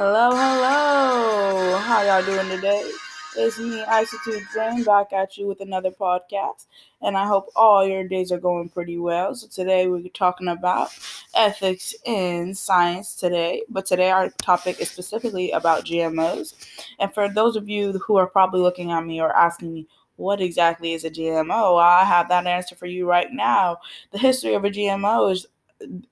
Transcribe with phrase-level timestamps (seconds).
[0.00, 1.76] Hello, hello.
[1.78, 2.88] How y'all doing today?
[3.36, 6.66] It's me, Isitude Jane, back at you with another podcast,
[7.02, 9.34] and I hope all your days are going pretty well.
[9.34, 10.90] So today we're talking about
[11.34, 16.54] ethics in science today, but today our topic is specifically about GMOs.
[17.00, 20.40] And for those of you who are probably looking at me or asking me, what
[20.40, 21.82] exactly is a GMO?
[21.82, 23.78] I have that answer for you right now.
[24.12, 25.48] The history of a GMO is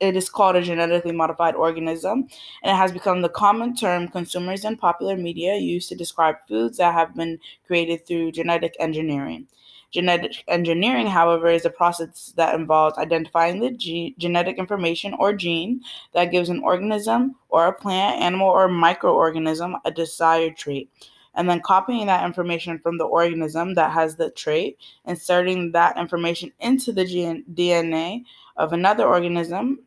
[0.01, 2.29] it is called a genetically modified organism,
[2.63, 6.79] and it has become the common term consumers and popular media use to describe foods
[6.79, 9.47] that have been created through genetic engineering.
[9.93, 15.81] Genetic engineering, however, is a process that involves identifying the ge- genetic information or gene
[16.13, 20.91] that gives an organism or a plant, animal, or microorganism a desired trait
[21.37, 26.51] and then copying that information from the organism that has the trait, inserting that information
[26.61, 28.25] into the DNA
[28.57, 29.81] of another organism,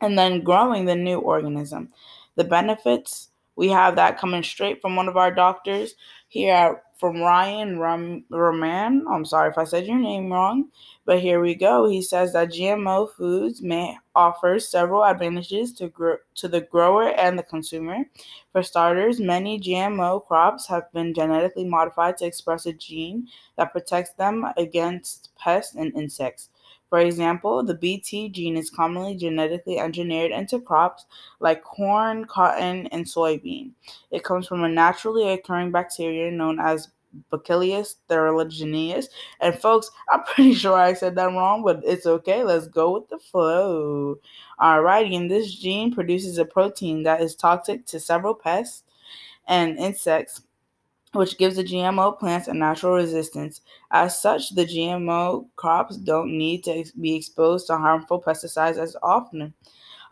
[0.00, 1.90] and then growing the new organism.
[2.36, 5.94] The benefits we have that coming straight from one of our doctors
[6.28, 9.04] here at, from Ryan Ram, Roman.
[9.10, 10.68] I'm sorry if I said your name wrong,
[11.04, 11.88] but here we go.
[11.88, 17.38] He says that GMO foods may offer several advantages to grow, to the grower and
[17.38, 18.04] the consumer.
[18.52, 24.12] For starters, many GMO crops have been genetically modified to express a gene that protects
[24.12, 26.48] them against pests and insects.
[26.92, 31.06] For example, the Bt gene is commonly genetically engineered into crops
[31.40, 33.70] like corn, cotton, and soybean.
[34.10, 36.90] It comes from a naturally occurring bacteria known as
[37.30, 39.06] Bacillus thuringiensis.
[39.40, 42.44] And folks, I'm pretty sure I said that wrong, but it's okay.
[42.44, 44.18] Let's go with the flow.
[44.60, 48.84] Alrighty, and this gene produces a protein that is toxic to several pests
[49.48, 50.42] and insects
[51.12, 53.60] which gives the GMO plants a natural resistance.
[53.90, 59.54] As such, the GMO crops don't need to be exposed to harmful pesticides as often.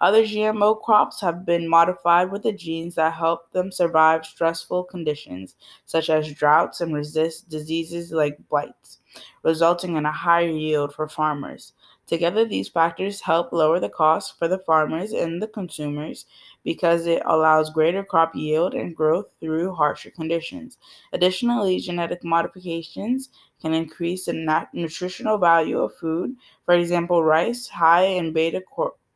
[0.01, 5.57] Other GMO crops have been modified with the genes that help them survive stressful conditions,
[5.85, 8.99] such as droughts and resist diseases like blights,
[9.43, 11.75] resulting in a higher yield for farmers.
[12.11, 16.27] Together, these factors help lower the cost for the farmers and the consumers
[16.65, 20.77] because it allows greater crop yield and growth through harsher conditions.
[21.13, 23.31] Additionally, genetic modifications
[23.63, 26.35] can increase the nat- nutritional value of food.
[26.65, 28.61] For example, rice, high in beta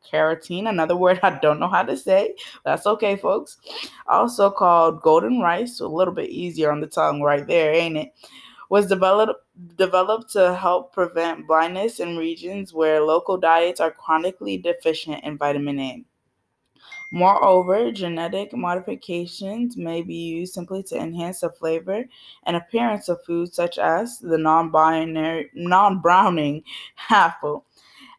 [0.09, 2.35] carotene, another word I don't know how to say.
[2.63, 3.57] That's okay, folks.
[4.07, 7.97] Also called golden rice, so a little bit easier on the tongue right there, ain't
[7.97, 8.13] it?
[8.69, 9.41] Was developed
[9.75, 15.79] developed to help prevent blindness in regions where local diets are chronically deficient in vitamin
[15.79, 16.03] A.
[17.11, 22.03] Moreover, genetic modifications may be used simply to enhance the flavor
[22.43, 26.63] and appearance of foods such as the non-binary non-browning
[27.09, 27.65] apple.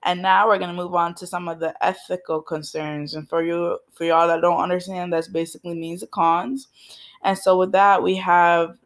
[0.03, 3.15] And now we're going to move on to some of the ethical concerns.
[3.15, 6.69] And for you for y'all that don't understand, that's basically means the cons.
[7.23, 8.79] And so with that, we have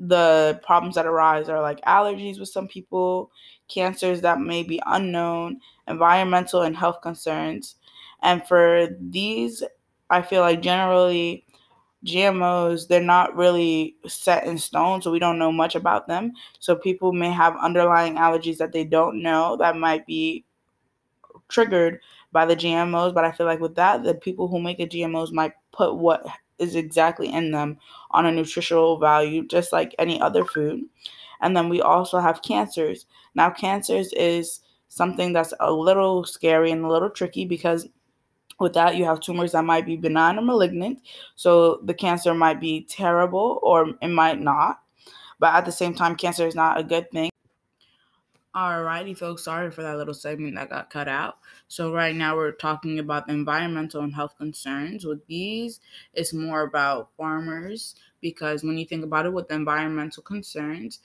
[0.00, 3.30] the problems that arise are like allergies with some people,
[3.68, 7.76] cancers that may be unknown, environmental and health concerns.
[8.22, 9.62] And for these,
[10.08, 11.44] I feel like generally
[12.04, 16.32] GMOs, they're not really set in stone, so we don't know much about them.
[16.58, 20.44] So people may have underlying allergies that they don't know that might be
[21.48, 22.00] triggered
[22.32, 23.12] by the GMOs.
[23.12, 26.26] But I feel like with that, the people who make the GMOs might put what
[26.60, 27.78] is exactly in them
[28.10, 30.82] on a nutritional value, just like any other food.
[31.40, 33.06] And then we also have cancers.
[33.34, 37.88] Now, cancers is something that's a little scary and a little tricky because
[38.58, 41.00] with that, you have tumors that might be benign or malignant.
[41.34, 44.82] So the cancer might be terrible or it might not.
[45.38, 47.30] But at the same time, cancer is not a good thing.
[48.54, 51.38] Alrighty, folks, sorry for that little segment that got cut out.
[51.68, 55.04] So, right now, we're talking about the environmental and health concerns.
[55.04, 55.78] With these,
[56.14, 60.98] it's more about farmers because when you think about it, with the environmental concerns,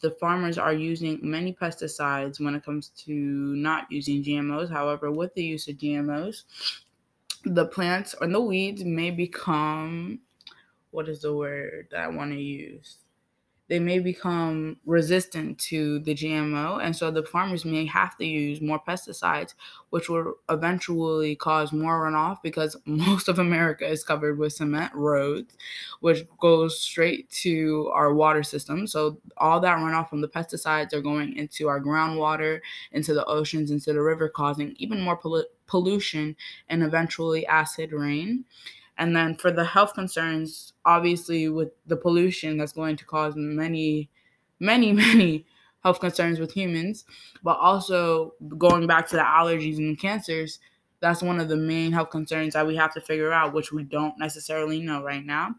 [0.00, 4.70] the farmers are using many pesticides when it comes to not using GMOs.
[4.70, 6.44] However, with the use of GMOs,
[7.44, 10.20] the plants and the weeds may become
[10.92, 12.98] what is the word that I want to use?
[13.70, 16.82] They may become resistant to the GMO.
[16.82, 19.54] And so the farmers may have to use more pesticides,
[19.90, 25.56] which will eventually cause more runoff because most of America is covered with cement roads,
[26.00, 28.88] which goes straight to our water system.
[28.88, 32.58] So all that runoff from the pesticides are going into our groundwater,
[32.90, 35.16] into the oceans, into the river, causing even more
[35.68, 36.34] pollution
[36.68, 38.44] and eventually acid rain.
[39.00, 44.10] And then for the health concerns, obviously with the pollution that's going to cause many,
[44.60, 45.46] many, many
[45.82, 47.06] health concerns with humans,
[47.42, 50.58] but also going back to the allergies and cancers,
[51.00, 53.84] that's one of the main health concerns that we have to figure out, which we
[53.84, 55.54] don't necessarily know right now.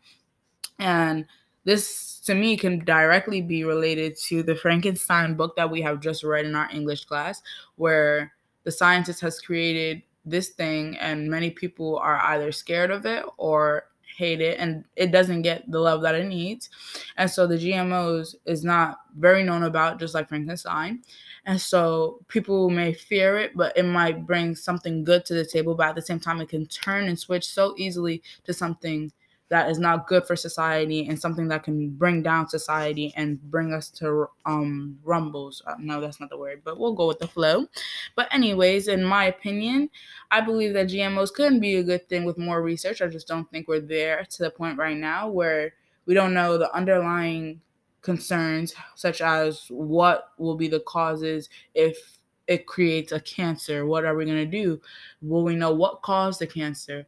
[0.77, 1.25] And
[1.63, 6.23] this to me can directly be related to the Frankenstein book that we have just
[6.23, 7.41] read in our English class,
[7.75, 8.33] where
[8.65, 13.85] the scientist has created this thing and many people are either scared of it or
[14.15, 16.69] hate it and it doesn't get the love that it needs.
[17.17, 21.01] And so the GMOs is not very known about just like Frankenstein.
[21.45, 25.73] And so people may fear it, but it might bring something good to the table,
[25.73, 29.11] but at the same time it can turn and switch so easily to something
[29.51, 33.73] that is not good for society and something that can bring down society and bring
[33.73, 35.61] us to um rumbles.
[35.67, 37.67] Uh, no, that's not the word, but we'll go with the flow.
[38.15, 39.89] But anyways, in my opinion,
[40.31, 43.01] I believe that GMOs could be a good thing with more research.
[43.01, 45.73] I just don't think we're there to the point right now where
[46.05, 47.59] we don't know the underlying
[48.01, 52.17] concerns such as what will be the causes if
[52.47, 54.81] it creates a cancer what are we going to do
[55.21, 57.05] will we know what caused the cancer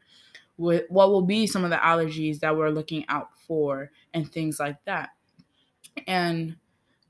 [0.57, 4.83] what will be some of the allergies that we're looking out for and things like
[4.85, 5.09] that.
[6.07, 6.57] And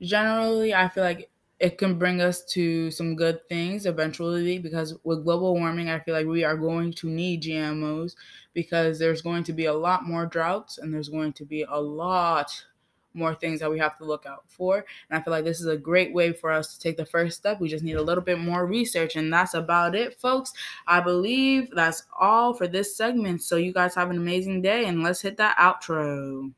[0.01, 1.29] generally, I feel like
[1.59, 6.13] it can bring us to some good things eventually because with global warming, I feel
[6.13, 8.15] like we are going to need GMOs
[8.53, 11.79] because there's going to be a lot more droughts and there's going to be a
[11.79, 12.65] lot
[13.13, 14.85] more things that we have to look out for.
[15.09, 17.37] And I feel like this is a great way for us to take the first
[17.37, 17.59] step.
[17.59, 19.15] We just need a little bit more research.
[19.15, 20.53] And that's about it, folks.
[20.87, 23.43] I believe that's all for this segment.
[23.43, 26.51] So you guys have an amazing day and let's hit that outro.